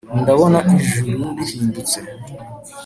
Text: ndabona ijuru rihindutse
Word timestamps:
ndabona 0.21 0.59
ijuru 0.77 1.13
rihindutse 1.37 1.99